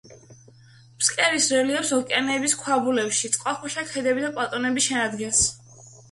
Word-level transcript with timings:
ფსკერის 1.01 1.49
რელიეფს 1.55 1.91
ოკეანეების 1.97 2.55
ქვაბულები, 2.61 3.29
წყალქვეშა 3.35 3.83
ქედები 3.91 4.23
და 4.25 4.31
პლატოები 4.39 4.85
შეადგენს. 4.87 5.43